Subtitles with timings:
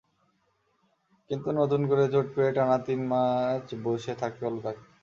[1.29, 4.83] কিন্তু নতুন করে চোট পেয়ে টানা তিন ম্যাচ বসে থাকতে হলো তাঁকে।